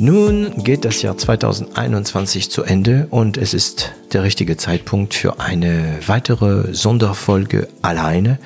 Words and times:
Nun 0.00 0.62
geht 0.62 0.84
das 0.84 1.02
Jahr 1.02 1.18
2021 1.18 2.52
zu 2.52 2.62
Ende 2.62 3.08
und 3.10 3.36
es 3.36 3.52
ist 3.52 3.94
der 4.12 4.22
richtige 4.22 4.56
Zeitpunkt 4.56 5.12
für 5.12 5.40
eine 5.40 5.98
weitere 6.06 6.72
Sonderfolge 6.72 7.66
alleine. 7.82 8.38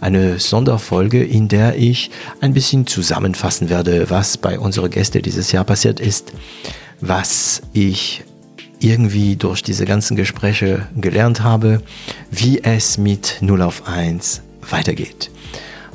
Eine 0.00 0.40
Sonderfolge, 0.40 1.22
in 1.22 1.46
der 1.46 1.76
ich 1.76 2.10
ein 2.40 2.54
bisschen 2.54 2.88
zusammenfassen 2.88 3.68
werde, 3.68 4.10
was 4.10 4.36
bei 4.36 4.58
unseren 4.58 4.90
Gästen 4.90 5.22
dieses 5.22 5.52
Jahr 5.52 5.62
passiert 5.62 6.00
ist, 6.00 6.32
was 7.00 7.62
ich 7.72 8.24
irgendwie 8.80 9.36
durch 9.36 9.62
diese 9.62 9.84
ganzen 9.84 10.16
Gespräche 10.16 10.88
gelernt 10.96 11.40
habe, 11.40 11.82
wie 12.32 12.64
es 12.64 12.98
mit 12.98 13.36
0 13.42 13.62
auf 13.62 13.86
1 13.86 14.42
weitergeht. 14.68 15.30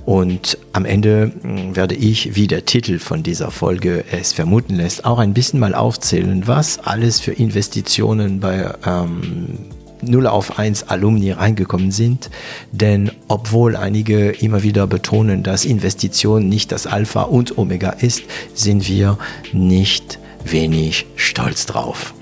Und 0.06 0.58
am 0.74 0.86
Ende 0.86 1.32
hm, 1.42 1.76
werde 1.76 1.96
ich, 1.96 2.36
wie 2.36 2.48
der 2.48 2.66
Titel 2.66 3.00
von 3.00 3.24
dieser 3.24 3.52
Folge 3.52 4.04
es 4.12 4.34
vermuten 4.34 4.76
lässt, 4.76 5.06
auch 5.06 5.20
ein 5.20 5.34
bisschen 5.34 5.60
mal 5.60 5.76
aufzählen, 5.76 6.48
was 6.48 6.80
alles 6.80 7.20
für 7.20 7.34
Investitionen 7.34 8.40
bei 8.40 8.74
ähm, 8.86 9.60
0 10.02 10.28
auf 10.28 10.58
1 10.58 10.90
Alumni 10.90 11.32
reingekommen 11.32 11.92
sind. 11.92 12.30
Denn 12.72 13.12
obwohl 13.28 13.76
einige 13.76 14.32
immer 14.32 14.64
wieder 14.64 14.88
betonen, 14.88 15.44
dass 15.44 15.66
Investition 15.66 16.50
nicht 16.50 16.72
das 16.72 16.88
Alpha 16.88 17.24
und 17.24 17.58
Omega 17.58 17.92
ist, 17.92 18.24
sind 18.54 18.88
wir 18.88 19.18
nicht 19.54 20.20
wenig 20.44 21.06
stolz 21.16 21.66
drauf. 21.68 22.14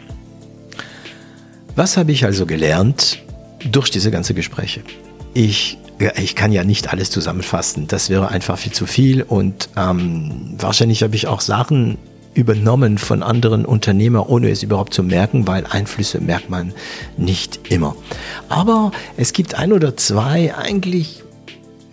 Was 1.75 1.95
habe 1.95 2.11
ich 2.11 2.25
also 2.25 2.45
gelernt 2.45 3.19
durch 3.71 3.89
diese 3.89 4.11
ganzen 4.11 4.35
Gespräche? 4.35 4.81
Ich 5.33 5.77
ich 6.15 6.35
kann 6.35 6.51
ja 6.51 6.63
nicht 6.63 6.91
alles 6.91 7.09
zusammenfassen. 7.11 7.87
Das 7.87 8.09
wäre 8.09 8.29
einfach 8.29 8.57
viel 8.57 8.71
zu 8.71 8.85
viel. 8.85 9.21
Und 9.21 9.69
ähm, 9.75 10.55
wahrscheinlich 10.57 11.03
habe 11.03 11.15
ich 11.15 11.27
auch 11.27 11.41
Sachen 11.41 11.97
übernommen 12.33 12.97
von 12.97 13.23
anderen 13.23 13.65
Unternehmern, 13.65 14.23
ohne 14.27 14.49
es 14.49 14.63
überhaupt 14.63 14.93
zu 14.93 15.03
merken, 15.03 15.47
weil 15.47 15.65
Einflüsse 15.65 16.21
merkt 16.21 16.49
man 16.49 16.73
nicht 17.17 17.59
immer. 17.69 17.95
Aber 18.47 18.91
es 19.17 19.33
gibt 19.33 19.55
ein 19.55 19.73
oder 19.73 19.97
zwei 19.97 20.55
eigentlich 20.55 21.23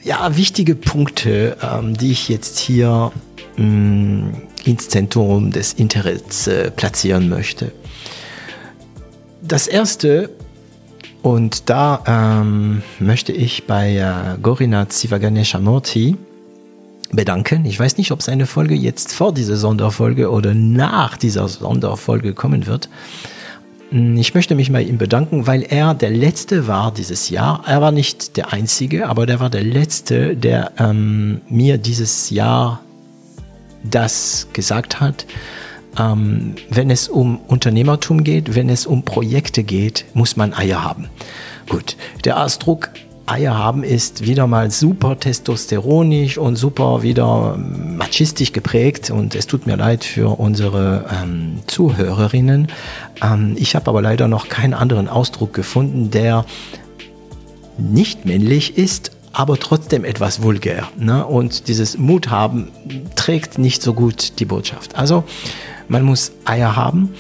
ja, 0.05 0.37
wichtige 0.37 0.77
Punkte, 0.77 1.57
ähm, 1.61 1.97
die 1.97 2.13
ich 2.13 2.29
jetzt 2.29 2.59
hier 2.59 3.11
mh, 3.57 3.65
mm, 3.65 4.43
ins 4.65 4.89
Zentrum 4.89 5.51
des 5.51 5.73
Internets 5.73 6.47
äh, 6.47 6.71
platzieren 6.71 7.29
möchte. 7.29 7.73
Das 9.43 9.67
erste 9.67 10.31
und 11.27 11.69
da 11.69 12.05
ähm, 12.07 12.83
möchte 13.01 13.33
ich 13.33 13.67
bei 13.67 13.97
äh, 13.97 14.39
Gorina 14.41 14.89
Zivaganeshamurti 14.89 16.17
bedanken. 17.11 17.65
Ich 17.65 17.81
weiß 17.81 17.99
nicht, 17.99 18.13
ob 18.13 18.23
seine 18.23 18.47
Folge 18.47 18.77
jetzt 18.77 19.13
vor 19.13 19.35
dieser 19.35 19.57
Sonderfolge 19.57 20.31
oder 20.31 20.55
nach 20.55 21.17
dieser 21.17 21.49
Sonderfolge 21.49 22.33
kommen 22.33 22.69
wird. 22.69 22.89
Hm, 23.91 24.17
ich 24.17 24.35
möchte 24.35 24.55
mich 24.55 24.71
bei 24.71 24.85
ihm 24.85 24.99
bedanken, 24.99 25.49
weil 25.49 25.65
er 25.65 25.95
der 25.95 26.11
Letzte 26.11 26.69
war 26.69 26.95
dieses 26.95 27.29
Jahr. 27.29 27.65
Er 27.67 27.81
war 27.81 27.91
nicht 27.91 28.37
der 28.37 28.53
Einzige, 28.53 29.09
aber 29.09 29.27
der 29.27 29.41
war 29.41 29.51
der 29.51 29.65
Letzte, 29.65 30.37
der 30.37 30.71
ähm, 30.79 31.41
mir 31.49 31.77
dieses 31.77 32.31
Jahr 32.31 32.83
das 33.83 34.47
gesagt 34.53 35.01
hat 35.01 35.27
ähm, 35.99 36.55
wenn 36.71 36.91
es 36.91 37.09
um 37.09 37.39
Unternehmertum 37.47 38.25
geht, 38.25 38.55
wenn 38.55 38.69
es 38.69 38.87
um 38.87 39.05
Projekte 39.05 39.65
geht, 39.65 40.05
muss 40.15 40.37
man 40.37 40.55
Eier 40.55 40.83
haben. 40.85 41.09
Gut, 41.69 41.97
der 42.25 42.43
Ausdruck 42.43 42.91
Eier 43.27 43.59
haben 43.59 43.83
ist 43.83 44.25
wieder 44.25 44.47
mal 44.47 44.71
super 44.71 45.19
testosteronisch 45.19 46.39
und 46.39 46.55
super 46.55 47.03
wieder 47.03 47.57
machistisch 47.57 48.53
geprägt 48.53 49.11
und 49.11 49.35
es 49.35 49.49
tut 49.49 49.67
mir 49.67 49.77
leid 49.77 50.05
für 50.05 50.39
unsere 50.39 51.07
ähm, 51.13 51.59
Zuhörerinnen. 51.67 52.69
Ähm, 53.23 53.57
ich 53.59 53.75
habe 53.75 53.89
aber 53.89 54.01
leider 54.01 54.29
noch 54.29 54.49
keinen 54.49 54.75
anderen 54.75 55.09
Ausdruck 55.09 55.53
gefunden, 55.53 56.13
der 56.13 56.45
nicht 57.79 58.25
männlich 58.27 58.79
ist, 58.79 59.11
aber 59.33 59.59
trotzdem 59.59 60.05
etwas 60.05 60.43
vulgär. 60.43 60.89
Ne? 60.97 61.27
Und 61.27 61.67
dieses 61.67 61.99
Mut 61.99 62.31
haben 62.31 62.69
trägt 63.17 63.59
nicht 63.59 63.83
so 63.83 63.93
gut 63.93 64.39
die 64.39 64.45
Botschaft. 64.45 64.97
Also 64.97 65.25
man 65.89 66.03
muss 66.03 66.33
Eier 66.45 66.77
haben. 66.77 67.15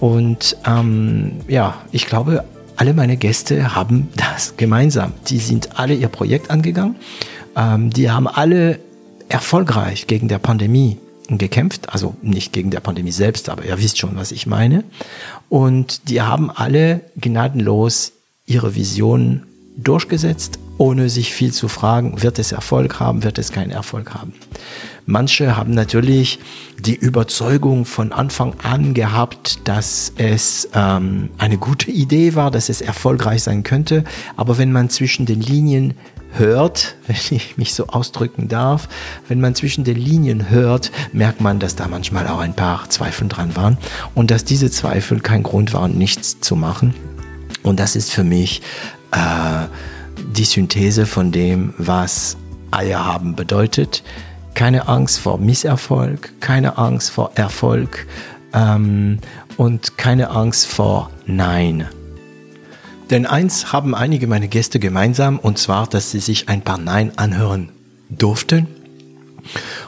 Und 0.00 0.56
ähm, 0.66 1.32
ja, 1.48 1.82
ich 1.92 2.06
glaube, 2.06 2.44
alle 2.76 2.94
meine 2.94 3.16
Gäste 3.16 3.74
haben 3.74 4.08
das 4.16 4.56
gemeinsam. 4.56 5.12
Die 5.28 5.38
sind 5.38 5.78
alle 5.78 5.94
ihr 5.94 6.08
Projekt 6.08 6.50
angegangen. 6.50 6.96
Ähm, 7.56 7.90
die 7.90 8.10
haben 8.10 8.26
alle 8.26 8.78
erfolgreich 9.28 10.06
gegen 10.06 10.28
der 10.28 10.38
Pandemie 10.38 10.98
gekämpft. 11.28 11.92
Also 11.92 12.14
nicht 12.22 12.52
gegen 12.52 12.70
der 12.70 12.80
Pandemie 12.80 13.12
selbst, 13.12 13.48
aber 13.48 13.64
ihr 13.64 13.78
wisst 13.78 13.98
schon, 13.98 14.16
was 14.16 14.32
ich 14.32 14.46
meine. 14.46 14.84
Und 15.48 16.08
die 16.08 16.22
haben 16.22 16.50
alle 16.50 17.00
gnadenlos 17.16 18.12
ihre 18.46 18.74
Vision 18.74 19.44
durchgesetzt, 19.76 20.58
ohne 20.78 21.08
sich 21.08 21.32
viel 21.32 21.52
zu 21.52 21.68
fragen, 21.68 22.22
wird 22.22 22.38
es 22.38 22.52
Erfolg 22.52 23.00
haben, 23.00 23.22
wird 23.22 23.38
es 23.38 23.52
keinen 23.52 23.70
Erfolg 23.70 24.14
haben. 24.14 24.32
Manche 25.06 25.56
haben 25.56 25.72
natürlich 25.72 26.38
die 26.78 26.94
Überzeugung 26.94 27.84
von 27.84 28.12
Anfang 28.12 28.54
an 28.62 28.94
gehabt, 28.94 29.68
dass 29.68 30.12
es 30.16 30.68
ähm, 30.74 31.28
eine 31.36 31.58
gute 31.58 31.90
Idee 31.90 32.34
war, 32.34 32.50
dass 32.50 32.70
es 32.70 32.80
erfolgreich 32.80 33.42
sein 33.42 33.62
könnte. 33.62 34.04
Aber 34.36 34.56
wenn 34.56 34.72
man 34.72 34.88
zwischen 34.88 35.26
den 35.26 35.42
Linien 35.42 35.94
hört, 36.32 36.96
wenn 37.06 37.16
ich 37.30 37.58
mich 37.58 37.74
so 37.74 37.88
ausdrücken 37.88 38.48
darf, 38.48 38.88
wenn 39.28 39.40
man 39.40 39.54
zwischen 39.54 39.84
den 39.84 39.96
Linien 39.96 40.48
hört, 40.48 40.90
merkt 41.12 41.40
man, 41.40 41.58
dass 41.58 41.76
da 41.76 41.86
manchmal 41.86 42.26
auch 42.26 42.38
ein 42.38 42.54
paar 42.54 42.88
Zweifel 42.88 43.28
dran 43.28 43.56
waren 43.56 43.76
und 44.14 44.30
dass 44.30 44.44
diese 44.44 44.70
Zweifel 44.70 45.20
kein 45.20 45.42
Grund 45.42 45.74
waren, 45.74 45.98
nichts 45.98 46.40
zu 46.40 46.56
machen. 46.56 46.94
Und 47.62 47.78
das 47.78 47.94
ist 47.94 48.10
für 48.10 48.24
mich 48.24 48.62
äh, 49.12 49.66
die 50.24 50.44
Synthese 50.44 51.06
von 51.06 51.32
dem, 51.32 51.74
was 51.78 52.36
Eier 52.70 53.04
haben 53.04 53.36
bedeutet 53.36 54.02
keine 54.54 54.88
Angst 54.88 55.18
vor 55.18 55.38
Misserfolg, 55.38 56.32
keine 56.40 56.78
Angst 56.78 57.10
vor 57.10 57.32
Erfolg 57.34 58.06
ähm, 58.52 59.18
und 59.56 59.98
keine 59.98 60.30
Angst 60.30 60.66
vor 60.66 61.10
Nein. 61.26 61.88
Denn 63.10 63.26
eins 63.26 63.72
haben 63.72 63.94
einige 63.94 64.26
meiner 64.26 64.48
Gäste 64.48 64.78
gemeinsam, 64.78 65.38
und 65.38 65.58
zwar, 65.58 65.86
dass 65.86 66.10
sie 66.10 66.20
sich 66.20 66.48
ein 66.48 66.62
paar 66.62 66.78
Nein 66.78 67.12
anhören 67.16 67.68
durften. 68.08 68.66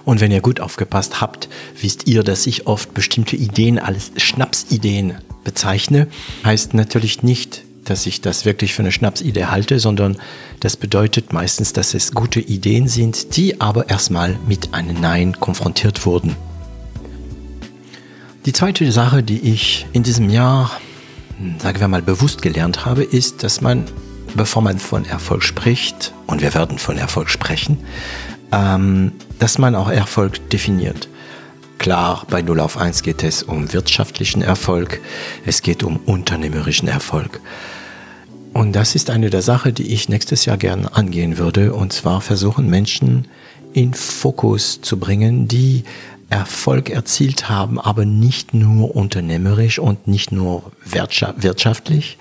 Und 0.04 0.20
wenn 0.20 0.30
ihr 0.30 0.42
gut 0.42 0.60
aufgepasst 0.60 1.20
habt, 1.20 1.48
wisst 1.80 2.06
ihr, 2.06 2.22
dass 2.22 2.46
ich 2.46 2.66
oft 2.66 2.92
bestimmte 2.92 3.36
Ideen 3.36 3.78
als 3.78 4.10
Schnapsideen 4.18 5.14
bezeichne. 5.44 6.08
Heißt 6.44 6.74
natürlich 6.74 7.22
nicht, 7.22 7.62
dass 7.90 8.06
ich 8.06 8.20
das 8.20 8.44
wirklich 8.44 8.74
für 8.74 8.82
eine 8.82 8.92
Schnapsidee 8.92 9.46
halte, 9.46 9.78
sondern 9.78 10.16
das 10.60 10.76
bedeutet 10.76 11.32
meistens, 11.32 11.72
dass 11.72 11.94
es 11.94 12.12
gute 12.12 12.40
Ideen 12.40 12.88
sind, 12.88 13.36
die 13.36 13.60
aber 13.60 13.88
erstmal 13.88 14.38
mit 14.46 14.74
einem 14.74 15.00
Nein 15.00 15.40
konfrontiert 15.40 16.04
wurden. 16.06 16.36
Die 18.44 18.52
zweite 18.52 18.90
Sache, 18.92 19.22
die 19.22 19.40
ich 19.40 19.86
in 19.92 20.02
diesem 20.02 20.30
Jahr, 20.30 20.70
sagen 21.58 21.80
wir 21.80 21.88
mal, 21.88 22.02
bewusst 22.02 22.42
gelernt 22.42 22.84
habe, 22.84 23.02
ist, 23.02 23.42
dass 23.42 23.60
man, 23.60 23.84
bevor 24.34 24.62
man 24.62 24.78
von 24.78 25.04
Erfolg 25.04 25.42
spricht, 25.42 26.12
und 26.26 26.42
wir 26.42 26.54
werden 26.54 26.78
von 26.78 26.96
Erfolg 26.96 27.28
sprechen, 27.28 27.78
ähm, 28.52 29.12
dass 29.38 29.58
man 29.58 29.74
auch 29.74 29.90
Erfolg 29.90 30.50
definiert. 30.50 31.08
Klar, 31.78 32.24
bei 32.30 32.42
0 32.42 32.60
auf 32.60 32.78
1 32.78 33.02
geht 33.02 33.22
es 33.22 33.42
um 33.42 33.72
wirtschaftlichen 33.72 34.42
Erfolg, 34.42 35.00
es 35.44 35.62
geht 35.62 35.82
um 35.82 35.96
unternehmerischen 35.96 36.88
Erfolg. 36.88 37.40
Und 38.56 38.72
das 38.72 38.94
ist 38.94 39.10
eine 39.10 39.28
der 39.28 39.42
Sachen, 39.42 39.74
die 39.74 39.92
ich 39.92 40.08
nächstes 40.08 40.46
Jahr 40.46 40.56
gern 40.56 40.86
angehen 40.86 41.36
würde. 41.36 41.74
Und 41.74 41.92
zwar 41.92 42.22
versuchen 42.22 42.70
Menschen 42.70 43.28
in 43.74 43.92
Fokus 43.92 44.80
zu 44.80 44.98
bringen, 44.98 45.46
die 45.46 45.84
Erfolg 46.30 46.88
erzielt 46.88 47.50
haben, 47.50 47.78
aber 47.78 48.06
nicht 48.06 48.54
nur 48.54 48.96
unternehmerisch 48.96 49.78
und 49.78 50.08
nicht 50.08 50.32
nur 50.32 50.72
wirtschaftlich, 50.86 52.16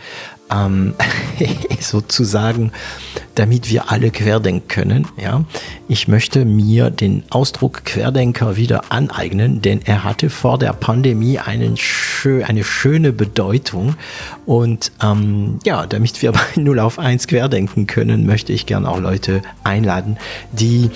ähm, 0.52 0.94
sozusagen, 1.80 2.72
damit 3.36 3.70
wir 3.70 3.92
alle 3.92 4.12
querdenken 4.12 4.68
können. 4.68 5.08
Ja? 5.22 5.44
Ich 5.88 6.08
möchte 6.08 6.46
mir 6.46 6.90
den 6.90 7.24
Ausdruck 7.30 7.84
Querdenker 7.86 8.56
wieder 8.56 8.92
aneignen, 8.92 9.62
denn 9.62 9.82
er 9.84 10.04
hatte 10.04 10.30
vor 10.30 10.58
der 10.58 10.74
Pandemie 10.74 11.40
einen 11.40 11.78
schö 11.78 12.44
eine 12.44 12.64
schöne 12.64 13.12
Bedeutung. 13.12 13.96
Und 14.46 14.92
ähm, 15.04 15.60
ja, 15.66 15.86
damit 15.86 16.22
wir 16.22 16.32
bei 16.32 16.42
0 16.56 16.80
auf 16.80 17.00
1 17.00 17.28
querdenken 17.28 17.88
können, 17.88 18.26
möchte 18.26 18.54
ich 18.54 18.66
gerne 18.66 18.90
auch 18.90 19.00
Leute 19.00 19.42
einladen, 19.64 20.18
die 20.52 20.90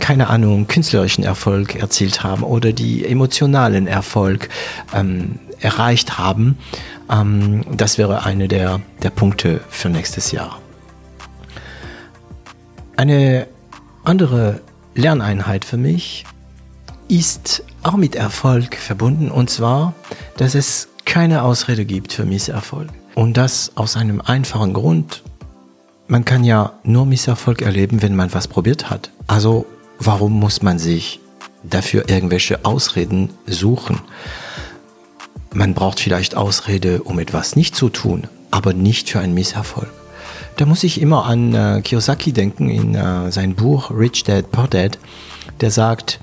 keine 0.00 0.28
Ahnung, 0.28 0.66
künstlerischen 0.66 1.24
Erfolg 1.24 1.76
erzielt 1.76 2.22
haben 2.22 2.42
oder 2.42 2.72
die 2.72 3.06
emotionalen 3.06 3.86
Erfolg 3.86 4.50
ähm, 4.94 5.38
erreicht 5.60 6.18
haben. 6.18 6.58
Ähm, 7.10 7.64
das 7.76 7.98
wäre 7.98 8.24
eine 8.24 8.48
der, 8.48 8.80
der 9.02 9.10
Punkte 9.10 9.60
für 9.68 9.88
nächstes 9.88 10.32
Jahr. 10.32 10.58
Eine 12.96 13.46
andere 14.04 14.60
Lerneinheit 14.94 15.64
für 15.64 15.76
mich 15.76 16.24
ist 17.08 17.64
auch 17.82 17.96
mit 17.96 18.14
Erfolg 18.14 18.76
verbunden 18.76 19.30
und 19.30 19.50
zwar, 19.50 19.94
dass 20.36 20.54
es 20.54 20.88
keine 21.04 21.42
Ausrede 21.42 21.84
gibt 21.84 22.12
für 22.12 22.24
Misserfolg. 22.24 22.88
Und 23.14 23.36
das 23.36 23.72
aus 23.74 23.96
einem 23.96 24.20
einfachen 24.20 24.72
Grund. 24.72 25.22
Man 26.08 26.24
kann 26.24 26.44
ja 26.44 26.72
nur 26.84 27.06
Misserfolg 27.06 27.62
erleben, 27.62 28.02
wenn 28.02 28.16
man 28.16 28.32
was 28.32 28.48
probiert 28.48 28.90
hat. 28.90 29.10
Also 29.26 29.66
warum 29.98 30.38
muss 30.38 30.62
man 30.62 30.78
sich 30.78 31.20
dafür 31.62 32.08
irgendwelche 32.08 32.64
Ausreden 32.64 33.30
suchen? 33.46 34.00
Man 35.54 35.74
braucht 35.74 36.00
vielleicht 36.00 36.34
Ausrede, 36.34 37.02
um 37.02 37.18
etwas 37.18 37.56
nicht 37.56 37.76
zu 37.76 37.90
tun, 37.90 38.26
aber 38.50 38.72
nicht 38.72 39.10
für 39.10 39.20
einen 39.20 39.34
Misserfolg. 39.34 39.90
Da 40.56 40.66
muss 40.66 40.84
ich 40.84 41.00
immer 41.00 41.26
an 41.26 41.54
äh, 41.54 41.80
Kiyosaki 41.82 42.32
denken 42.32 42.68
in 42.68 42.94
äh, 42.94 43.30
sein 43.30 43.54
Buch 43.54 43.90
Rich 43.90 44.24
Dad 44.24 44.50
Poor 44.50 44.68
Dad, 44.68 44.98
der 45.60 45.70
sagt, 45.70 46.20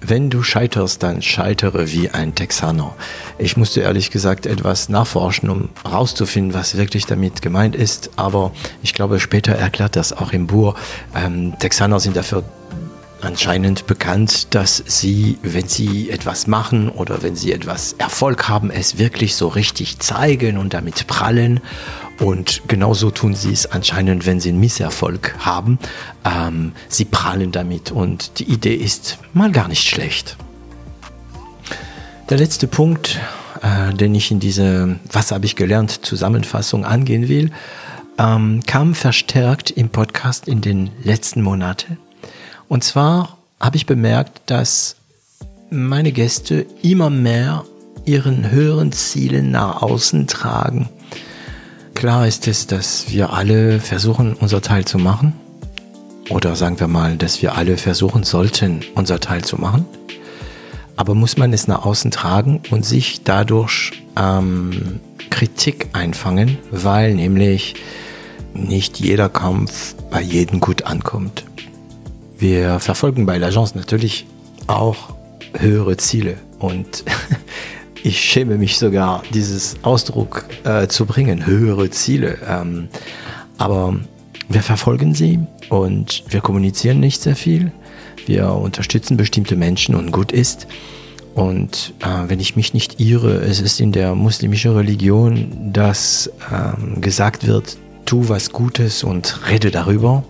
wenn 0.00 0.30
du 0.30 0.42
scheiterst, 0.42 1.02
dann 1.02 1.20
scheitere 1.20 1.92
wie 1.92 2.08
ein 2.08 2.34
Texaner. 2.34 2.94
Ich 3.38 3.58
musste 3.58 3.80
ehrlich 3.80 4.10
gesagt 4.10 4.46
etwas 4.46 4.88
nachforschen, 4.88 5.50
um 5.50 5.68
herauszufinden, 5.84 6.54
was 6.54 6.76
wirklich 6.76 7.04
damit 7.04 7.42
gemeint 7.42 7.76
ist. 7.76 8.10
Aber 8.16 8.52
ich 8.82 8.94
glaube, 8.94 9.20
später 9.20 9.52
erklärt 9.52 9.96
das 9.96 10.14
auch 10.14 10.32
im 10.32 10.46
Buch. 10.46 10.74
Ähm, 11.14 11.54
Texaner 11.58 12.00
sind 12.00 12.16
dafür 12.16 12.44
anscheinend 13.22 13.86
bekannt, 13.86 14.54
dass 14.54 14.82
sie, 14.86 15.38
wenn 15.42 15.68
sie 15.68 16.10
etwas 16.10 16.46
machen 16.46 16.88
oder 16.88 17.22
wenn 17.22 17.36
sie 17.36 17.52
etwas 17.52 17.94
Erfolg 17.94 18.48
haben, 18.48 18.70
es 18.70 18.98
wirklich 18.98 19.34
so 19.34 19.48
richtig 19.48 19.98
zeigen 19.98 20.58
und 20.58 20.74
damit 20.74 21.06
prallen. 21.06 21.60
Und 22.18 22.62
genauso 22.68 23.10
tun 23.10 23.34
sie 23.34 23.52
es 23.52 23.66
anscheinend, 23.66 24.26
wenn 24.26 24.40
sie 24.40 24.50
einen 24.50 24.60
Misserfolg 24.60 25.34
haben. 25.38 25.78
Ähm, 26.24 26.72
sie 26.88 27.04
prallen 27.04 27.52
damit 27.52 27.90
und 27.90 28.38
die 28.38 28.44
Idee 28.44 28.74
ist 28.74 29.18
mal 29.32 29.50
gar 29.52 29.68
nicht 29.68 29.88
schlecht. 29.88 30.36
Der 32.28 32.38
letzte 32.38 32.66
Punkt, 32.66 33.18
äh, 33.62 33.92
den 33.94 34.14
ich 34.14 34.30
in 34.30 34.40
diese 34.40 34.98
Was 35.10 35.32
habe 35.32 35.46
ich 35.46 35.56
gelernt 35.56 36.04
Zusammenfassung 36.04 36.84
angehen 36.84 37.28
will, 37.28 37.50
ähm, 38.18 38.60
kam 38.66 38.94
verstärkt 38.94 39.70
im 39.70 39.88
Podcast 39.88 40.46
in 40.46 40.60
den 40.60 40.90
letzten 41.02 41.42
Monaten. 41.42 41.98
Und 42.70 42.84
zwar 42.84 43.36
habe 43.58 43.76
ich 43.76 43.84
bemerkt, 43.84 44.42
dass 44.46 44.94
meine 45.70 46.12
Gäste 46.12 46.66
immer 46.82 47.10
mehr 47.10 47.64
ihren 48.04 48.48
höheren 48.48 48.92
Zielen 48.92 49.50
nach 49.50 49.82
außen 49.82 50.28
tragen. 50.28 50.88
Klar 51.94 52.28
ist 52.28 52.46
es, 52.46 52.68
dass 52.68 53.10
wir 53.10 53.32
alle 53.32 53.80
versuchen, 53.80 54.34
unser 54.34 54.62
Teil 54.62 54.84
zu 54.84 54.98
machen. 54.98 55.32
Oder 56.28 56.54
sagen 56.54 56.78
wir 56.78 56.86
mal, 56.86 57.16
dass 57.16 57.42
wir 57.42 57.56
alle 57.56 57.76
versuchen 57.76 58.22
sollten, 58.22 58.84
unser 58.94 59.18
Teil 59.18 59.42
zu 59.42 59.56
machen. 59.56 59.84
Aber 60.94 61.16
muss 61.16 61.36
man 61.36 61.52
es 61.52 61.66
nach 61.66 61.84
außen 61.84 62.12
tragen 62.12 62.62
und 62.70 62.86
sich 62.86 63.24
dadurch 63.24 64.04
ähm, 64.16 65.00
Kritik 65.28 65.88
einfangen, 65.92 66.56
weil 66.70 67.16
nämlich 67.16 67.74
nicht 68.54 69.00
jeder 69.00 69.28
Kampf 69.28 69.96
bei 70.08 70.22
jedem 70.22 70.60
gut 70.60 70.82
ankommt. 70.82 71.49
Wir 72.40 72.80
verfolgen 72.80 73.26
bei 73.26 73.36
l'Agence 73.36 73.76
natürlich 73.76 74.26
auch 74.66 75.10
höhere 75.52 75.98
Ziele 75.98 76.38
und 76.58 77.04
ich 78.02 78.18
schäme 78.18 78.56
mich 78.56 78.78
sogar, 78.78 79.22
dieses 79.34 79.76
Ausdruck 79.82 80.46
äh, 80.64 80.86
zu 80.86 81.04
bringen, 81.04 81.44
höhere 81.44 81.90
Ziele. 81.90 82.38
Ähm, 82.48 82.88
aber 83.58 83.94
wir 84.48 84.62
verfolgen 84.62 85.14
sie 85.14 85.40
und 85.68 86.24
wir 86.30 86.40
kommunizieren 86.40 86.98
nicht 86.98 87.20
sehr 87.20 87.36
viel. 87.36 87.72
Wir 88.24 88.50
unterstützen 88.52 89.18
bestimmte 89.18 89.54
Menschen 89.54 89.94
und 89.94 90.10
gut 90.10 90.32
ist. 90.32 90.66
Und 91.34 91.92
äh, 92.00 92.28
wenn 92.28 92.40
ich 92.40 92.56
mich 92.56 92.72
nicht 92.72 93.00
irre, 93.00 93.34
es 93.42 93.60
ist 93.60 93.80
in 93.80 93.92
der 93.92 94.14
muslimischen 94.14 94.74
Religion, 94.74 95.72
dass 95.74 96.30
ähm, 96.50 97.02
gesagt 97.02 97.46
wird, 97.46 97.76
tu 98.06 98.30
was 98.30 98.50
Gutes 98.50 99.04
und 99.04 99.40
rede 99.50 99.70
darüber. 99.70 100.24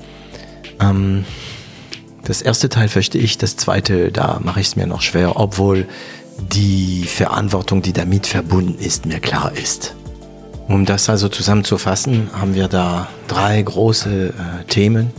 Ähm, 0.81 1.25
das 2.31 2.43
erste 2.43 2.69
Teil 2.69 2.87
verstehe 2.87 3.21
ich, 3.21 3.39
das 3.39 3.57
zweite, 3.57 4.13
da 4.13 4.39
mache 4.41 4.61
ich 4.61 4.69
es 4.69 4.77
mir 4.77 4.87
noch 4.87 5.03
schwer, 5.03 5.33
obwohl 5.35 5.89
die 6.39 7.03
Verantwortung, 7.03 7.83
die 7.83 7.93
damit 7.93 8.29
verbunden 8.29 8.79
ist, 8.79 9.05
mir 9.05 9.19
klar 9.19 9.51
ist. 9.61 9.97
Um 10.69 10.87
das 10.87 11.11
also 11.11 11.29
zusammenzufassen, 11.29 12.31
haben 12.33 12.55
wir 12.55 12.69
da 12.69 13.09
drei 13.27 13.61
große 13.61 14.29
äh, 14.29 14.65
Themen. 14.69 15.11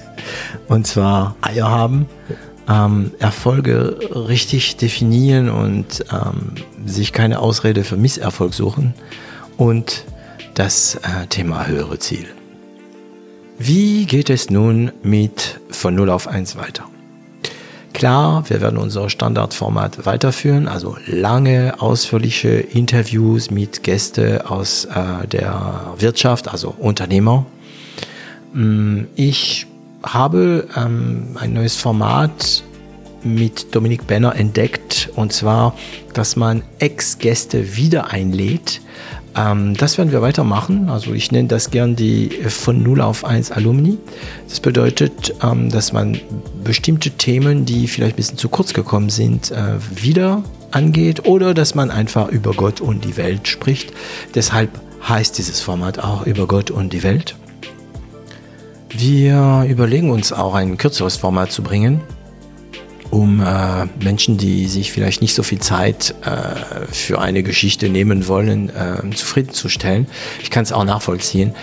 und 0.68 0.86
zwar 0.86 1.36
Eier 1.40 1.70
haben, 1.70 2.06
ähm, 2.68 3.12
Erfolge 3.18 3.96
richtig 4.14 4.76
definieren 4.76 5.48
und 5.48 6.04
ähm, 6.12 6.52
sich 6.84 7.14
keine 7.14 7.38
Ausrede 7.38 7.82
für 7.82 7.96
Misserfolg 7.96 8.52
suchen 8.52 8.92
und 9.56 10.04
das 10.52 10.96
äh, 10.96 11.26
Thema 11.30 11.66
höhere 11.66 11.98
Ziele. 11.98 12.28
Wie 13.58 14.04
geht 14.04 14.28
es 14.28 14.50
nun 14.50 14.92
mit 15.02 15.61
von 15.82 15.96
0 15.96 16.10
auf 16.10 16.28
1 16.28 16.56
weiter? 16.56 16.84
Klar, 17.92 18.48
wir 18.48 18.60
werden 18.60 18.78
unser 18.78 19.10
Standardformat 19.10 20.06
weiterführen, 20.06 20.66
also 20.68 20.96
lange, 21.06 21.74
ausführliche 21.78 22.48
Interviews 22.50 23.50
mit 23.50 23.82
Gästen 23.82 24.40
aus 24.40 24.86
äh, 24.86 25.26
der 25.26 25.92
Wirtschaft, 25.98 26.48
also 26.48 26.74
Unternehmer. 26.78 27.44
Mm, 28.54 29.02
ich 29.16 29.66
habe 30.04 30.68
ähm, 30.76 31.36
ein 31.38 31.52
neues 31.52 31.76
Format 31.76 32.62
mit 33.24 33.74
Dominik 33.74 34.06
Benner 34.06 34.36
entdeckt, 34.36 35.10
und 35.16 35.32
zwar, 35.32 35.74
dass 36.14 36.36
man 36.36 36.62
Ex-Gäste 36.78 37.76
wieder 37.76 38.10
einlädt 38.10 38.80
ähm, 39.36 39.74
das 39.76 39.98
werden 39.98 40.12
wir 40.12 40.22
weitermachen. 40.22 40.88
Also 40.88 41.12
ich 41.12 41.32
nenne 41.32 41.48
das 41.48 41.70
gern 41.70 41.96
die 41.96 42.28
von 42.48 42.82
0 42.82 43.00
auf 43.00 43.24
1 43.24 43.50
Alumni. 43.50 43.98
Das 44.48 44.60
bedeutet, 44.60 45.34
ähm, 45.42 45.70
dass 45.70 45.92
man 45.92 46.20
bestimmte 46.62 47.10
Themen, 47.10 47.64
die 47.64 47.88
vielleicht 47.88 48.14
ein 48.14 48.16
bisschen 48.16 48.38
zu 48.38 48.48
kurz 48.48 48.74
gekommen 48.74 49.10
sind, 49.10 49.50
äh, 49.50 49.76
wieder 49.94 50.42
angeht 50.70 51.26
oder 51.26 51.54
dass 51.54 51.74
man 51.74 51.90
einfach 51.90 52.28
über 52.28 52.52
Gott 52.52 52.80
und 52.80 53.04
die 53.04 53.16
Welt 53.16 53.48
spricht. 53.48 53.92
Deshalb 54.34 54.70
heißt 55.08 55.36
dieses 55.38 55.60
Format 55.60 55.98
auch 55.98 56.26
über 56.26 56.46
Gott 56.46 56.70
und 56.70 56.92
die 56.92 57.02
Welt. 57.02 57.36
Wir 58.90 59.66
überlegen 59.68 60.10
uns 60.10 60.32
auch 60.32 60.54
ein 60.54 60.76
kürzeres 60.76 61.16
Format 61.16 61.50
zu 61.50 61.62
bringen 61.62 62.02
um 63.12 63.40
äh, 63.40 63.86
Menschen, 64.02 64.38
die 64.38 64.66
sich 64.68 64.90
vielleicht 64.90 65.20
nicht 65.20 65.34
so 65.34 65.42
viel 65.42 65.58
Zeit 65.58 66.14
äh, 66.22 66.86
für 66.90 67.20
eine 67.20 67.42
Geschichte 67.42 67.90
nehmen 67.90 68.26
wollen, 68.26 68.70
äh, 68.70 69.14
zufriedenzustellen. 69.14 70.06
Ich 70.42 70.50
kann 70.50 70.62
es 70.62 70.72
auch 70.72 70.84
nachvollziehen. 70.84 71.54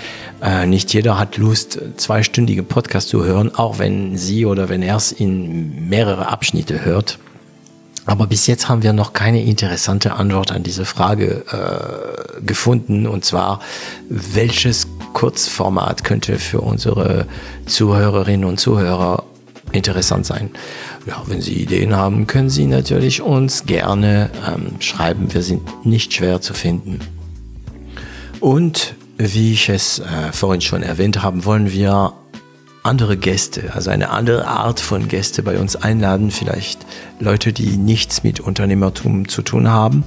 Äh, 0.44 0.68
nicht 0.68 0.94
jeder 0.94 1.18
hat 1.18 1.38
Lust, 1.38 1.80
zweistündige 1.98 2.62
Podcast 2.62 3.10
zu 3.10 3.26
hören, 3.26 3.56
auch 3.56 3.80
wenn 3.80 4.16
sie 4.16 4.46
oder 4.46 4.70
wenn 4.70 4.84
er 4.84 4.98
es 4.98 5.12
in 5.12 5.90
mehrere 5.90 6.28
Abschnitte 6.28 6.86
hört. 6.86 7.18
Aber 8.06 8.28
bis 8.28 8.46
jetzt 8.46 8.70
haben 8.70 8.84
wir 8.84 8.94
noch 8.94 9.14
keine 9.14 9.44
interessante 9.44 10.14
Antwort 10.14 10.52
an 10.52 10.62
diese 10.62 10.86
Frage 10.86 11.46
äh, 11.52 12.42
gefunden. 12.42 13.08
Und 13.08 13.26
zwar, 13.26 13.60
welches 14.08 14.88
Kurzformat 15.14 16.04
könnte 16.04 16.38
für 16.38 16.62
unsere 16.62 17.26
Zuhörerinnen 17.66 18.48
und 18.48 18.60
Zuhörer 18.60 19.24
interessant 19.72 20.26
sein. 20.26 20.52
Ja, 21.06 21.22
wenn 21.28 21.42
Sie 21.42 21.54
Ideen 21.54 21.96
haben, 21.96 22.28
können 22.28 22.50
Sie 22.50 22.66
natürlich 22.66 23.22
uns 23.22 23.66
gerne 23.66 24.30
ähm, 24.48 24.80
schreiben. 24.80 25.34
Wir 25.34 25.42
sind 25.42 25.86
nicht 25.86 26.14
schwer 26.14 26.42
zu 26.42 26.54
finden. 26.54 27.00
Und 28.40 28.96
wie 29.18 29.54
ich 29.54 29.70
es 29.70 30.00
äh, 30.00 30.32
vorhin 30.32 30.62
schon 30.62 30.82
erwähnt 30.82 31.22
habe, 31.22 31.44
wollen 31.46 31.72
wir 31.72 32.14
andere 32.84 33.18
Gäste, 33.18 33.74
also 33.74 33.90
eine 33.90 34.10
andere 34.10 34.48
Art 34.48 34.80
von 34.80 35.08
Gäste 35.08 35.44
bei 35.44 35.60
uns 35.60 35.76
einladen. 35.76 36.32
Vielleicht 36.32 36.86
Leute, 37.20 37.52
die 37.52 37.78
nichts 37.78 38.24
mit 38.24 38.40
Unternehmertum 38.40 39.28
zu 39.28 39.42
tun 39.42 39.68
haben. 39.68 40.06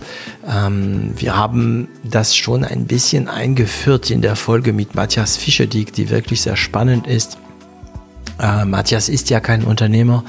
Ähm, 0.49 1.12
wir 1.16 1.37
haben 1.37 1.88
das 2.02 2.35
schon 2.35 2.64
ein 2.64 2.87
bisschen 2.87 3.28
eingeführt 3.28 4.11
in 4.11 4.23
der 4.23 4.37
Folge 4.37 4.73
mit 4.73 4.95
Matthias 4.95 5.37
Fischedick, 5.37 5.92
die 5.92 6.09
wirklich 6.11 6.40
sehr 6.40 6.57
spannend 6.57 7.07
ist. 7.07 7.38
Äh, 8.43 8.65
Matthias 8.65 9.09
ist 9.09 9.31
ja 9.31 9.39
kein 9.41 9.63
Unternehmer, 9.63 10.25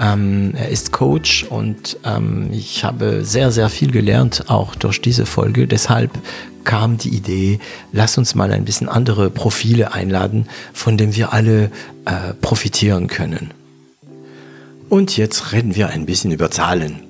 ähm, 0.00 0.52
er 0.54 0.68
ist 0.68 0.92
Coach 0.92 1.44
und 1.44 1.98
ähm, 2.04 2.50
ich 2.52 2.84
habe 2.84 3.24
sehr, 3.24 3.50
sehr 3.50 3.68
viel 3.68 3.90
gelernt, 3.90 4.44
auch 4.46 4.76
durch 4.76 5.00
diese 5.00 5.26
Folge. 5.26 5.66
Deshalb 5.66 6.12
kam 6.62 6.98
die 6.98 7.08
Idee, 7.08 7.58
lass 7.92 8.16
uns 8.16 8.36
mal 8.36 8.52
ein 8.52 8.64
bisschen 8.64 8.88
andere 8.88 9.28
Profile 9.28 9.92
einladen, 9.92 10.46
von 10.72 10.96
denen 10.96 11.16
wir 11.16 11.32
alle 11.32 11.72
äh, 12.04 12.32
profitieren 12.40 13.08
können. 13.08 13.50
Und 14.88 15.16
jetzt 15.16 15.52
reden 15.52 15.74
wir 15.74 15.88
ein 15.88 16.06
bisschen 16.06 16.30
über 16.30 16.50
Zahlen. 16.50 17.00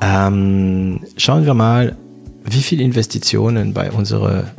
Ähm, 0.00 1.00
schauen 1.16 1.46
wir 1.46 1.54
mal, 1.54 1.96
wie 2.44 2.62
viele 2.62 2.84
Investitionen 2.84 3.74
bei 3.74 3.90
unseren 3.90 4.50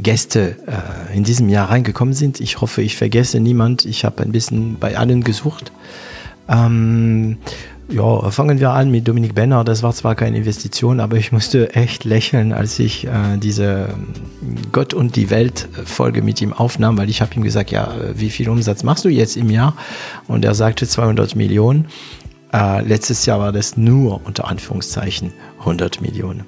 Gäste 0.00 0.56
äh, 0.66 1.16
in 1.16 1.24
diesem 1.24 1.48
Jahr 1.48 1.70
reingekommen 1.70 2.14
sind. 2.14 2.40
Ich 2.40 2.60
hoffe, 2.60 2.82
ich 2.82 2.96
vergesse 2.96 3.40
niemand. 3.40 3.84
Ich 3.84 4.04
habe 4.04 4.22
ein 4.22 4.32
bisschen 4.32 4.78
bei 4.78 4.96
allen 4.96 5.22
gesucht. 5.22 5.72
Ähm, 6.48 7.38
ja, 7.88 8.30
fangen 8.30 8.58
wir 8.58 8.70
an 8.70 8.90
mit 8.90 9.06
Dominik 9.06 9.34
Benner. 9.34 9.64
Das 9.64 9.82
war 9.82 9.92
zwar 9.92 10.14
keine 10.14 10.38
Investition, 10.38 11.00
aber 11.00 11.16
ich 11.16 11.30
musste 11.30 11.74
echt 11.74 12.04
lächeln, 12.04 12.52
als 12.52 12.78
ich 12.78 13.06
äh, 13.06 13.36
diese 13.36 13.90
Gott 14.72 14.94
und 14.94 15.16
die 15.16 15.30
Welt 15.30 15.68
Folge 15.84 16.22
mit 16.22 16.40
ihm 16.40 16.52
aufnahm, 16.52 16.96
weil 16.96 17.10
ich 17.10 17.20
habe 17.20 17.34
ihm 17.34 17.42
gesagt, 17.42 17.70
ja, 17.70 17.92
wie 18.14 18.30
viel 18.30 18.48
Umsatz 18.48 18.82
machst 18.82 19.04
du 19.04 19.08
jetzt 19.08 19.36
im 19.36 19.50
Jahr? 19.50 19.74
Und 20.26 20.44
er 20.44 20.54
sagte 20.54 20.86
200 20.86 21.36
Millionen. 21.36 21.86
Äh, 22.52 22.82
letztes 22.82 23.26
Jahr 23.26 23.40
war 23.40 23.52
das 23.52 23.76
nur 23.76 24.20
unter 24.24 24.48
Anführungszeichen 24.48 25.32
100 25.60 26.00
Millionen. 26.00 26.44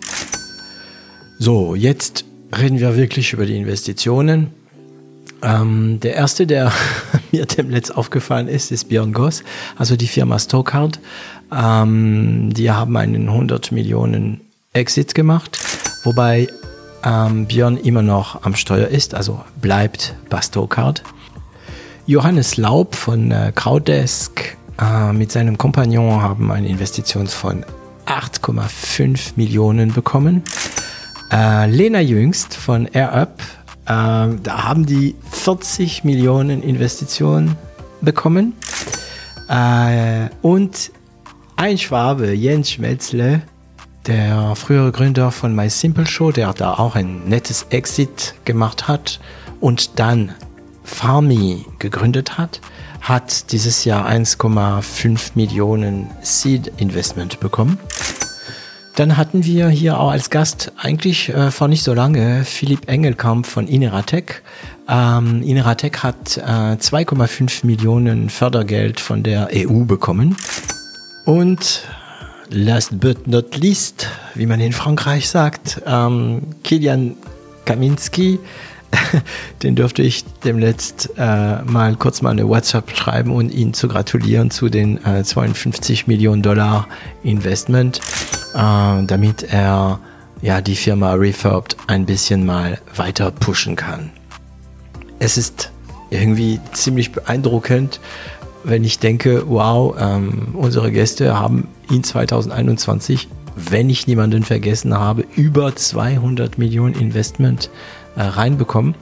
So, 1.39 1.75
jetzt 1.75 2.25
reden 2.59 2.81
wir 2.81 2.97
wirklich 2.97 3.33
über 3.33 3.47
die 3.47 3.57
Investitionen. 3.57 4.51
Ähm, 5.43 6.01
der 6.01 6.15
erste, 6.15 6.47
der 6.47 6.73
mir 7.33 7.47
demnächst 7.47 7.95
aufgefallen 7.97 8.49
ist, 8.49 8.73
ist 8.73 8.89
Björn 8.89 9.13
Goss, 9.13 9.43
also 9.77 9.97
die 9.97 10.07
Firma 10.07 10.39
Stokart. 10.39 11.01
Ähm, 11.53 12.53
die 12.53 12.71
haben 12.71 12.97
einen 12.97 13.29
100 13.29 13.73
Millionen 13.73 14.41
Exit 14.73 15.15
gemacht, 15.15 15.59
wobei 16.05 16.49
ähm, 17.05 17.47
Björn 17.47 17.77
immer 17.77 18.03
noch 18.03 18.43
am 18.43 18.55
Steuer 18.55 18.89
ist, 18.89 19.15
also 19.15 19.41
bleibt 19.61 20.15
bei 20.31 20.41
Stokart. 20.41 21.03
Johannes 22.07 22.57
Laub 22.57 22.95
von 22.95 23.31
äh, 23.31 23.53
Crowdesk 23.55 24.57
äh, 24.81 25.13
mit 25.13 25.33
seinem 25.33 25.59
Kompagnon 25.59 26.23
haben 26.23 26.51
eine 26.51 26.69
Investition 26.69 27.27
von 27.27 27.65
8,5 28.07 29.33
Millionen 29.37 29.93
bekommen. 29.93 30.43
Äh, 31.33 31.71
Lena 31.71 32.01
Jüngst 32.01 32.55
von 32.55 32.87
AirUp 32.87 33.41
ähm, 33.87 34.43
da 34.43 34.65
haben 34.65 34.87
die 34.87 35.15
40 35.31 36.05
Millionen 36.05 36.63
Investitionen 36.63 37.57
bekommen. 38.01 38.55
Äh, 39.49 40.29
und 40.43 40.91
ein 41.57 41.79
Schwabe, 41.79 42.33
Jens 42.33 42.73
Schmelzle, 42.73 43.43
der 44.07 44.55
frühere 44.57 44.93
Gründer 44.93 45.31
von 45.31 45.55
My 45.55 45.69
Simple 45.69 46.07
Show, 46.07 46.31
der 46.33 46.53
da 46.55 46.75
auch 46.75 46.95
ein 46.95 47.25
nettes 47.29 47.67
Exit 47.71 48.35
gemacht 48.45 48.89
hat 48.89 49.21
und 49.61 49.99
dann 49.99 50.35
Farmi 50.83 51.65
gegründet 51.79 52.37
hat, 52.37 52.61
hat 53.01 53.53
dieses 53.53 53.85
Jahr 53.85 54.09
1,5 54.09 55.33
Millionen 55.35 56.11
Seed 56.23 56.73
Investment 56.79 57.41
bekommen. 57.41 57.79
Dann 58.97 59.17
hatten 59.17 59.45
wir 59.45 59.69
hier 59.69 59.99
auch 59.99 60.11
als 60.11 60.31
Gast 60.31 60.73
eigentlich 60.77 61.29
äh, 61.29 61.51
vor 61.51 61.67
nicht 61.67 61.83
so 61.83 61.95
lange 61.95 62.45
Philipp 62.45 62.89
Engelkamp 62.89 63.45
von 63.45 63.67
Ineratec. 63.67 64.43
Ähm, 64.89 65.43
Ineratec 65.43 66.05
hat 66.05 66.37
äh, 66.37 66.41
2,5 66.77 67.67
Millionen 67.67 68.31
Fördergeld 68.31 69.01
von 69.01 69.25
der 69.25 69.49
EU 69.53 69.85
bekommen. 69.85 70.37
Und 71.25 71.83
last 72.51 73.01
but 73.01 73.27
not 73.27 73.57
least, 73.57 74.09
wie 74.35 74.47
man 74.47 74.61
in 74.61 74.73
Frankreich 74.73 75.29
sagt, 75.29 75.83
ähm, 75.87 76.43
Kilian 76.63 77.17
Kaminski 77.65 78.39
den 79.63 79.75
dürfte 79.75 80.03
ich 80.03 80.25
demnächst 80.45 81.11
äh, 81.17 81.63
mal 81.63 81.97
kurz 81.97 82.23
mal 82.23 82.31
eine 82.31 82.49
WhatsApp 82.49 82.97
schreiben 82.97 83.33
und 83.33 83.53
ihn 83.53 83.75
zu 83.75 83.89
gratulieren 83.89 84.51
zu 84.51 84.69
den 84.69 85.05
äh, 85.05 85.23
52 85.23 86.07
Millionen 86.07 86.43
Dollar 86.43 86.89
Investment, 87.23 88.01
damit 88.55 89.43
er 89.43 89.99
ja 90.41 90.61
die 90.61 90.77
Firma 90.77 91.15
Refurbed 91.15 91.77
ein 91.87 92.07
bisschen 92.07 92.47
mal 92.47 92.79
weiter 92.95 93.31
pushen 93.31 93.77
kann. 93.77 94.11
Es 95.19 95.37
ist 95.37 95.73
irgendwie 96.11 96.61
ziemlich 96.73 97.13
beeindruckend, 97.13 98.01
wenn 98.63 98.85
ich 98.85 98.99
denke, 98.99 99.45
wow, 99.49 99.95
ähm, 99.99 100.49
unsere 100.55 100.91
Gäste 100.91 101.39
haben 101.39 101.69
in 101.91 102.03
2021, 102.03 103.29
wenn 103.57 103.91
ich 103.91 104.07
niemanden 104.07 104.43
vergessen 104.43 104.95
habe, 104.99 105.25
über 105.37 105.75
200 105.77 106.59
Millionen 106.59 106.95
Investment 106.95 107.71
äh, 108.17 108.23
reinbekommen. 108.23 108.95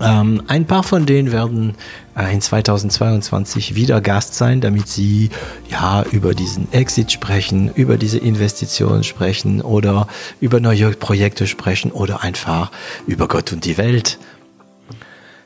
Ähm, 0.00 0.42
ein 0.46 0.66
paar 0.66 0.82
von 0.82 1.04
denen 1.04 1.30
werden 1.30 1.74
äh, 2.16 2.32
in 2.32 2.40
2022 2.40 3.74
wieder 3.74 4.00
Gast 4.00 4.34
sein, 4.34 4.60
damit 4.60 4.88
sie 4.88 5.30
ja 5.70 6.02
über 6.10 6.34
diesen 6.34 6.72
Exit 6.72 7.12
sprechen, 7.12 7.70
über 7.74 7.98
diese 7.98 8.18
Investitionen 8.18 9.04
sprechen 9.04 9.60
oder 9.60 10.08
über 10.40 10.58
neue 10.60 10.92
Projekte 10.92 11.46
sprechen 11.46 11.90
oder 11.92 12.22
einfach 12.22 12.72
über 13.06 13.28
Gott 13.28 13.52
und 13.52 13.64
die 13.64 13.76
Welt. 13.76 14.18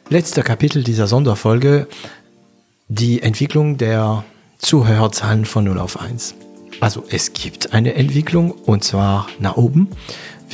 Letzter 0.08 0.42
Kapitel 0.42 0.84
dieser 0.84 1.06
Sonderfolge, 1.08 1.88
die 2.88 3.22
Entwicklung 3.22 3.78
der 3.78 4.24
Zuhörerzahlen 4.58 5.46
von 5.46 5.64
0 5.64 5.78
auf 5.78 6.00
1. 6.00 6.34
Also 6.80 7.04
es 7.08 7.32
gibt 7.32 7.72
eine 7.72 7.94
Entwicklung 7.94 8.50
und 8.50 8.84
zwar 8.84 9.26
nach 9.38 9.56
oben. 9.56 9.88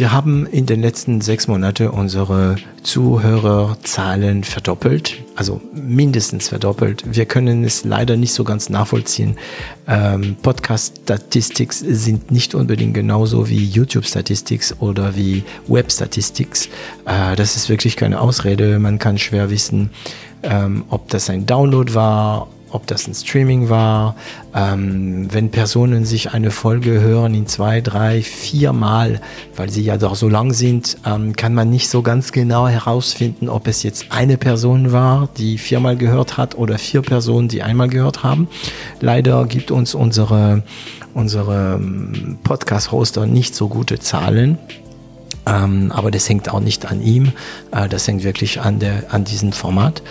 Wir 0.00 0.12
haben 0.12 0.46
in 0.46 0.64
den 0.64 0.80
letzten 0.80 1.20
sechs 1.20 1.46
Monaten 1.46 1.88
unsere 1.88 2.56
Zuhörerzahlen 2.82 4.44
verdoppelt, 4.44 5.18
also 5.36 5.60
mindestens 5.74 6.48
verdoppelt. 6.48 7.04
Wir 7.14 7.26
können 7.26 7.64
es 7.64 7.84
leider 7.84 8.16
nicht 8.16 8.32
so 8.32 8.42
ganz 8.42 8.70
nachvollziehen. 8.70 9.36
Ähm, 9.86 10.36
Podcast-Statistics 10.40 11.80
sind 11.80 12.30
nicht 12.30 12.54
unbedingt 12.54 12.94
genauso 12.94 13.50
wie 13.50 13.62
YouTube-Statistics 13.62 14.76
oder 14.80 15.16
wie 15.16 15.44
Web-Statistics. 15.68 16.70
Äh, 17.04 17.36
das 17.36 17.56
ist 17.56 17.68
wirklich 17.68 17.96
keine 17.96 18.22
Ausrede. 18.22 18.78
Man 18.78 18.98
kann 18.98 19.18
schwer 19.18 19.50
wissen, 19.50 19.90
ähm, 20.42 20.84
ob 20.88 21.10
das 21.10 21.28
ein 21.28 21.44
Download 21.44 21.92
war, 21.92 22.48
ob 22.70 22.86
das 22.86 23.06
ein 23.06 23.14
Streaming 23.14 23.68
war, 23.68 24.16
ähm, 24.54 25.32
wenn 25.32 25.50
Personen 25.50 26.04
sich 26.04 26.32
eine 26.32 26.50
Folge 26.50 27.00
hören 27.00 27.34
in 27.34 27.46
zwei, 27.46 27.80
drei, 27.80 28.22
vier 28.22 28.72
Mal, 28.72 29.20
weil 29.56 29.70
sie 29.70 29.82
ja 29.82 29.96
doch 29.96 30.14
so 30.14 30.28
lang 30.28 30.52
sind, 30.52 30.98
ähm, 31.04 31.34
kann 31.34 31.54
man 31.54 31.70
nicht 31.70 31.88
so 31.88 32.02
ganz 32.02 32.32
genau 32.32 32.68
herausfinden, 32.68 33.48
ob 33.48 33.66
es 33.66 33.82
jetzt 33.82 34.06
eine 34.10 34.36
Person 34.36 34.92
war, 34.92 35.28
die 35.36 35.58
viermal 35.58 35.96
gehört 35.96 36.36
hat 36.36 36.56
oder 36.56 36.78
vier 36.78 37.02
Personen, 37.02 37.48
die 37.48 37.62
einmal 37.62 37.88
gehört 37.88 38.22
haben. 38.22 38.48
Leider 39.00 39.46
gibt 39.46 39.70
uns 39.70 39.94
unsere, 39.94 40.62
unsere 41.14 41.74
ähm, 41.74 42.38
Podcast-Hoster 42.42 43.26
nicht 43.26 43.54
so 43.54 43.68
gute 43.68 43.98
Zahlen. 43.98 44.58
Ähm, 45.46 45.90
aber 45.90 46.10
das 46.10 46.28
hängt 46.28 46.50
auch 46.50 46.60
nicht 46.60 46.90
an 46.90 47.02
ihm, 47.02 47.32
äh, 47.72 47.88
das 47.88 48.06
hängt 48.06 48.24
wirklich 48.24 48.60
an, 48.60 48.78
der, 48.78 49.04
an 49.12 49.24
diesem 49.24 49.52
Format. 49.52 50.02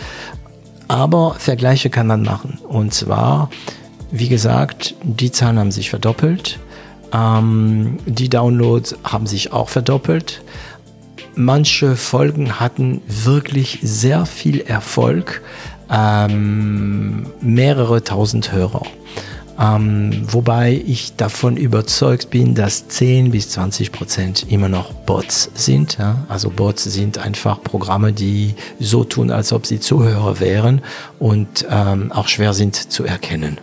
Aber 0.90 1.36
Vergleiche 1.36 1.92
kann 1.92 2.08
man 2.08 2.24
machen. 2.24 2.58
Und 2.68 2.94
zwar, 2.96 3.52
wie 4.12 4.28
gesagt, 4.28 4.96
die 5.04 5.32
Zahlen 5.32 5.60
haben 5.60 5.72
sich 5.72 5.92
verdoppelt. 5.92 6.60
Ähm, 7.14 8.00
die 8.08 8.28
Downloads 8.28 8.98
haben 9.04 9.28
sich 9.28 9.54
auch 9.54 9.70
verdoppelt. 9.70 10.42
Manche 11.36 11.96
Folgen 11.96 12.60
hatten 12.60 13.02
wirklich 13.08 13.80
sehr 13.84 14.26
viel 14.26 14.62
Erfolg. 14.62 15.44
Ähm, 15.92 17.28
mehrere 17.40 18.04
tausend 18.04 18.52
Hörer. 18.52 18.82
Ähm, 19.60 20.24
wobei 20.32 20.82
ich 20.86 21.16
davon 21.18 21.58
überzeugt 21.58 22.30
bin, 22.30 22.56
dass 22.56 22.88
10 22.88 23.32
bis 23.32 23.50
20 23.50 23.92
Prozent 23.92 24.46
immer 24.50 24.70
noch 24.70 24.94
Bots 24.94 25.52
sind. 25.54 25.98
Ja? 25.98 26.26
Also 26.30 26.50
Bots 26.50 26.86
sind 26.86 27.18
einfach 27.18 27.62
Programme, 27.62 28.14
die 28.14 28.56
so 28.80 29.04
tun, 29.04 29.32
als 29.32 29.52
ob 29.52 29.66
sie 29.66 29.82
Zuhörer 29.82 30.40
wären 30.40 30.82
und 31.20 31.66
ähm, 31.70 32.12
auch 32.14 32.30
schwer 32.30 32.54
sind 32.54 32.76
zu 32.76 33.04
erkennen. 33.04 33.58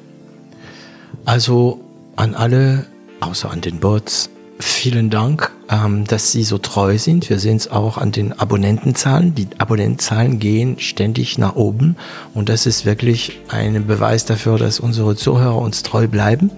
Also 1.25 1.81
an 2.15 2.35
alle, 2.35 2.87
außer 3.21 3.51
an 3.51 3.63
den 3.63 3.81
Bots, 3.81 4.29
vielen 4.59 5.11
Dank, 5.11 5.53
ähm, 5.71 6.05
dass 6.05 6.33
Sie 6.33 6.45
so 6.45 6.59
treu 6.59 6.99
sind. 6.99 7.29
Wir 7.29 7.39
sehen 7.39 7.57
es 7.57 7.71
auch 7.71 7.99
an 7.99 8.13
den 8.13 8.33
Abonnentenzahlen. 8.33 9.35
Die 9.35 9.49
Abonnentenzahlen 9.59 10.39
gehen 10.39 10.79
ständig 10.79 11.39
nach 11.39 11.57
oben 11.57 11.97
und 12.35 12.49
das 12.49 12.67
ist 12.67 12.85
wirklich 12.85 13.41
ein 13.49 13.87
Beweis 13.87 14.25
dafür, 14.25 14.59
dass 14.59 14.81
unsere 14.81 15.17
Zuhörer 15.17 15.57
uns 15.57 15.83
treu 15.83 16.09
bleiben. 16.09 16.51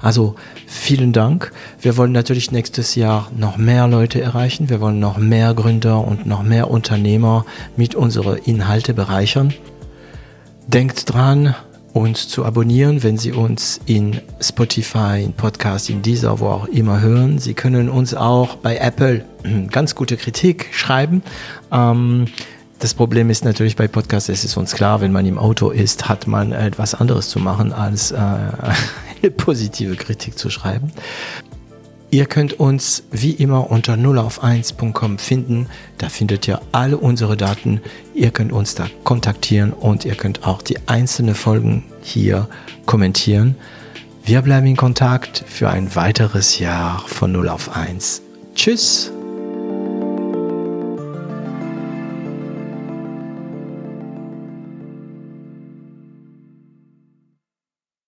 Also 0.00 0.34
vielen 0.66 1.12
Dank. 1.12 1.52
Wir 1.80 1.96
wollen 1.96 2.12
natürlich 2.12 2.50
nächstes 2.50 2.96
Jahr 2.96 3.30
noch 3.36 3.56
mehr 3.56 3.86
Leute 3.86 4.20
erreichen. 4.20 4.68
Wir 4.68 4.80
wollen 4.80 4.98
noch 4.98 5.16
mehr 5.16 5.54
Gründer 5.54 6.06
und 6.06 6.26
noch 6.26 6.42
mehr 6.42 6.70
Unternehmer 6.70 7.46
mit 7.76 7.94
unseren 7.94 8.36
Inhalte 8.38 8.94
bereichern. 8.94 9.54
Denkt 10.66 11.12
dran, 11.12 11.54
uns 11.92 12.28
zu 12.28 12.44
abonnieren, 12.44 13.02
wenn 13.02 13.18
Sie 13.18 13.32
uns 13.32 13.80
in 13.86 14.20
Spotify, 14.40 15.22
in 15.22 15.32
Podcast, 15.32 15.90
in 15.90 16.02
dieser, 16.02 16.40
wo 16.40 16.46
auch 16.46 16.66
immer 16.66 17.00
hören. 17.00 17.38
Sie 17.38 17.54
können 17.54 17.88
uns 17.88 18.14
auch 18.14 18.56
bei 18.56 18.76
Apple 18.76 19.24
ganz 19.70 19.94
gute 19.94 20.16
Kritik 20.16 20.68
schreiben. 20.72 21.22
Ähm, 21.70 22.26
das 22.78 22.94
Problem 22.94 23.30
ist 23.30 23.44
natürlich 23.44 23.76
bei 23.76 23.86
Podcasts, 23.86 24.28
es 24.28 24.44
ist 24.44 24.56
uns 24.56 24.74
klar, 24.74 25.00
wenn 25.00 25.12
man 25.12 25.24
im 25.26 25.38
Auto 25.38 25.70
ist, 25.70 26.08
hat 26.08 26.26
man 26.26 26.50
etwas 26.50 26.94
anderes 26.94 27.28
zu 27.28 27.38
machen, 27.38 27.72
als 27.72 28.10
äh, 28.10 28.16
eine 28.16 29.30
positive 29.36 29.94
Kritik 29.94 30.36
zu 30.36 30.50
schreiben. 30.50 30.92
Ihr 32.12 32.26
könnt 32.26 32.60
uns 32.60 33.04
wie 33.10 33.30
immer 33.30 33.70
unter 33.70 33.94
0auf1.com 33.94 35.16
finden. 35.16 35.66
Da 35.96 36.10
findet 36.10 36.46
ihr 36.46 36.60
alle 36.70 36.98
unsere 36.98 37.38
Daten. 37.38 37.80
Ihr 38.14 38.30
könnt 38.30 38.52
uns 38.52 38.74
da 38.74 38.86
kontaktieren 39.02 39.72
und 39.72 40.04
ihr 40.04 40.14
könnt 40.14 40.46
auch 40.46 40.60
die 40.60 40.76
einzelnen 40.86 41.34
Folgen 41.34 41.84
hier 42.02 42.48
kommentieren. 42.84 43.56
Wir 44.26 44.42
bleiben 44.42 44.66
in 44.66 44.76
Kontakt 44.76 45.42
für 45.46 45.70
ein 45.70 45.96
weiteres 45.96 46.58
Jahr 46.58 47.02
von 47.06 47.32
0 47.32 47.48
auf 47.48 47.74
1. 47.74 48.20
Tschüss! 48.54 49.10